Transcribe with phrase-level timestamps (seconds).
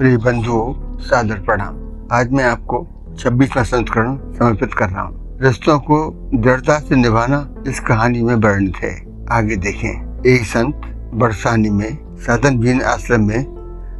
[0.00, 2.86] प्रिय बंधुओं सादर प्रणाम। आज मैं आपको
[3.18, 8.76] छब्बीसवा संस्करण समर्पित कर रहा हूँ। रिश्तों को दृढ़ता से निभाना इस कहानी में वर्णित
[8.76, 10.80] है आगे देखें। एक संत
[11.14, 13.46] बरसानी में साधन भीन आश्रम में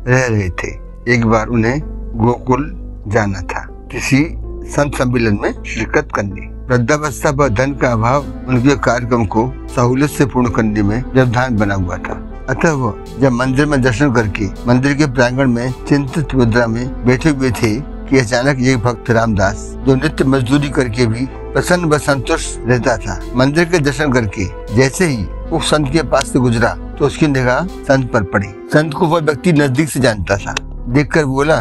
[0.09, 0.69] रह रहे थे।
[1.15, 1.81] एक बार उन्हें
[2.17, 2.73] गोकुल
[3.09, 4.25] जाना था। किसी
[4.71, 10.27] संत सम्मेलन में शिरकत करने। वृद्धावस्था व धन का अभाव उनके कार्यक्रम को सहूलियत से
[10.27, 14.95] पूर्ण करने में व्यवधान बना हुआ था। अतः वो जब मंदिर में दर्शन करके मंदिर
[14.95, 19.95] के प्रांगण में चिंतित मुद्रा में बैठे हुए थे कि अचानक एक भक्त रामदास, जो
[19.95, 25.25] नित्य मजदूरी करके भी प्रसन्न व संतुष्ट रहता था, मंदिर के दर्शन करके जैसे ही
[25.53, 29.21] उस संत के पास से गुजरा तो उसकी निगाह संत पर पड़ी। संत को वह
[29.21, 30.55] व्यक्ति नज़दीक से जानता था।
[30.89, 31.57] देखकर बोला,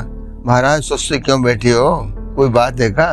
[0.46, 1.92] महाराज सोचते क्यों बैठे हो?
[2.36, 3.12] कोई बात है का?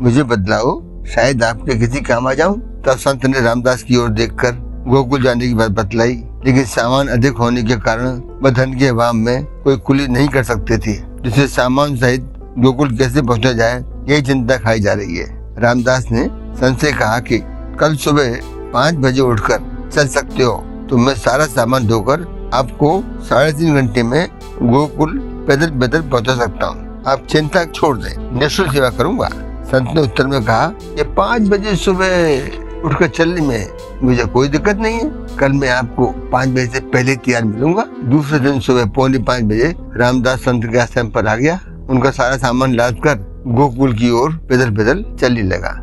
[0.00, 2.60] मुझे बदलाओ। शायद आपके किसी काम आ जाऊँ?
[2.86, 7.36] तब संत ने रामदास की ओर देखकर गोकुल जाने की बात बतलाई। लेकिन सामान अधिक
[7.36, 11.46] होने के कारण वह धन के अभाव में कोई कुली नहीं कर सकते थे। जिसे
[11.48, 15.26] सामान सहित गोकुल कैसे पहुँचा जाए, यही चिंता खाई जा रही है।
[15.58, 17.38] रामदास ने संत से कहा कि
[17.80, 18.38] कल सुबह
[18.72, 20.56] पाँच बजे उठकर चल सकते हो
[20.90, 24.28] तो मैं सारा सामान धोकर आपको साढ़े तीन घंटे में
[24.62, 29.28] गोकुल पैदल पैदल पहुँचा सकता हूँ। आप चिंता छोड़ दें, निःशुल्क सेवा करूँगा।
[29.66, 33.68] संत ने उत्तर में कहा, ये पाँच बजे सुबह उठकर चलने में
[34.02, 38.38] मुझे कोई दिक्कत नहीं है। कल मैं आपको पाँच बजे से पहले तैयार मिलूँगा। दूसरे
[38.40, 41.58] दिन सुबह पौने पाँच बजे रामदास संत के आश्रम पर आ गया।
[41.90, 45.74] उनका सारा सामान लाद कर गोकुल की ओर पैदल पैदल चलने लगा।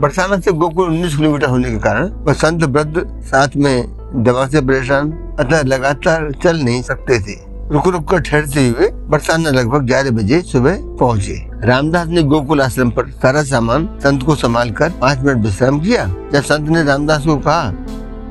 [0.00, 4.60] बरसाना से गोकुल उन्नीस किलोमीटर होने के कारण वह संत वृद्ध साथ में दवा से
[4.60, 10.10] परेशान अतः लगातार चल नहीं सकते थे। रुक रुक कर ठहरते हुए बरसाना लगभग ग्यारह
[10.10, 15.18] बजे सुबह पहुँचे। रामदास ने गोकुल आश्रम पर सारा सामान संत को संभाल कर पाँच
[15.18, 17.70] मिनट विश्राम किया। जब संत ने रामदास को कहा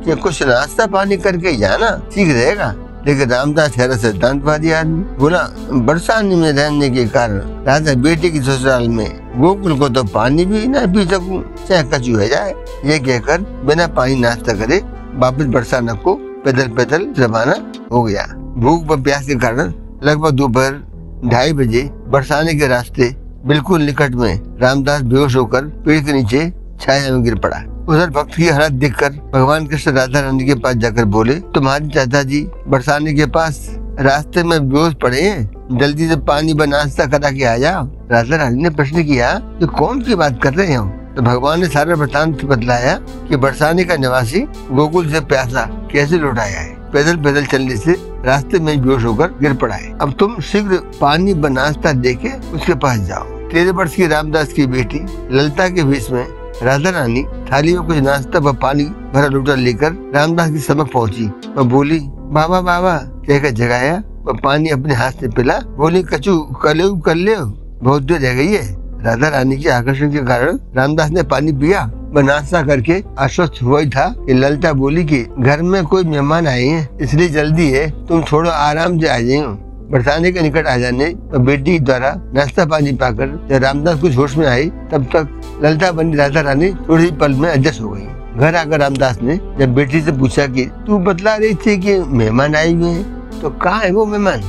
[0.06, 2.74] कि कुछ नाश्ता पानी करके जाना, ठीक रहेगा।
[3.08, 5.42] लेकिन रामदास ठहरा सिद्धांतवादी आदमी बोला
[5.86, 10.66] बरसानी में रहने के कारण राजा बेटे की ससुराल में गोकुल को तो पानी भी
[10.68, 12.54] न पी सकूँ, चाहे कचू है जाए।
[12.86, 14.82] ये कहकर बिना पानी नाश्ता करे
[15.16, 16.16] वापस बरसाना को
[16.46, 17.56] पैदल पैदल रवाना
[17.92, 18.26] हो गया।
[18.58, 19.74] भूख व प्यास के कारण
[20.04, 20.82] लगभग दोपहर
[21.26, 23.16] ढाई बजे बरसाने के रास्ते
[23.46, 26.40] बिल्कुल निकट में रामदास बेहोश होकर पेड़ के नीचे
[26.86, 27.58] छाया में गिर पड़ा।
[27.90, 32.24] उधर भक्त की हालत देखकर भगवान कृष्ण राधा रानी के पास जाकर बोले, तुम्हारे चाचा
[32.24, 33.66] जी बरसाने के पास
[34.00, 38.36] रास्ते में बेहोश पड़े हैं। जल्दी से पानी व नाश्ता करा के आ जाओ। राधा
[38.36, 40.86] रानी ने प्रश्न किया कि कौन की बात कर रहे हो?
[41.16, 42.98] तो भगवान ने सारा वृतांत बतलाया
[43.30, 44.40] कि बरसाने का निवासी
[44.72, 49.54] गोकुल से प्यासा कैसे लौटाया है। पैदल पैदल चलने से रास्ते में बेहोश होकर गिर
[49.54, 54.08] पड़ा है। अब तुम शीघ्र पानी व नाश्ता देके उसके पास जाओ। तेरह वर्ष की
[54.08, 55.00] रामदास की बेटी
[55.38, 56.26] ललता के बीच में
[56.64, 61.26] राधा रानी थाली में कुछ नाश्ता व पानी भरा लोटा लेकर रामदास की समझ पहुँची।
[61.26, 66.76] वह बोली, बाबा बाबा कहकर जगाया, वह पानी अपने हाथ से पिला, बोली, कचू कर
[66.76, 67.36] ले कर ले,
[67.84, 71.92] बहुत देर रह गई है। राधा रानी के आकर्षण के कारण रामदास ने पानी पिया।
[72.14, 76.48] व नाश्ता करके आश्वस्त हुआ ही था कि ललता बोली कि, घर में कोई मेहमान
[76.48, 80.78] आए हैं, इसलिए जल्दी है, तुम थोड़ा आराम से आ जाओ बरसाने के निकट आ
[80.78, 85.42] जाने तो बेटी द्वारा नाश्ता पानी पाकर जब रामदास कुछ होश में आई, तब तक
[85.64, 88.08] ललता बनी राधा रानी थोड़ी पल में एडजस्ट हो गई।
[88.40, 92.56] घर आकर रामदास ने जब बेटी से पूछा कि, तू बतला रही थी कि मेहमान
[92.56, 93.40] आए हुए हैं?
[93.42, 94.42] तो कहाँ है वो मेहमान?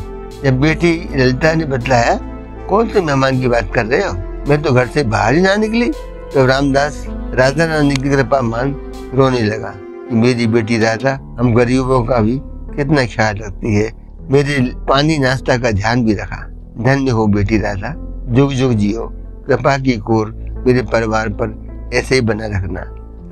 [0.45, 2.21] जब बेटी ललिता ने बतलाया,
[2.69, 4.15] कौन से मेहमान की बात कर रहे हो?
[4.49, 5.91] मैं तो घर से बाहर ही ना निकली।
[6.35, 8.77] तो रामदास राधा रानी की कृपा मान
[9.15, 9.75] रोने लगा
[10.13, 12.41] मेरी बेटी राधा, हम गरीबों का भी
[12.77, 16.49] कितना ख्याल रखती है। मेरे पानी नाश्ता का ध्यान भी रखा।
[16.79, 17.95] धन्य हो बेटी राधा
[18.35, 19.13] जुग जुग जियो।
[19.47, 20.35] कृपा की कोर
[20.67, 22.83] मेरे परिवार पर ऐसे ही बना रखना।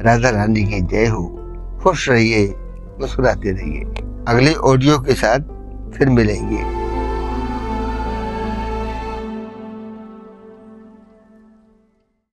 [0.02, 1.40] राधा रानी की जय हो।
[1.82, 2.54] खुश रहिए,
[3.00, 3.80] मुस्कुराते रहिए।
[4.28, 5.40] अगले ऑडियो के साथ
[5.98, 6.83] फिर मिलेंगे।